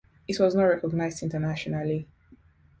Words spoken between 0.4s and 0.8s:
not